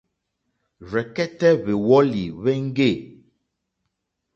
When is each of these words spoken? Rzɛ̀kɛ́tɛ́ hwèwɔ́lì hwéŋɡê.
Rzɛ̀kɛ́tɛ́ 0.89 1.51
hwèwɔ́lì 1.61 2.23
hwéŋɡê. 2.37 2.89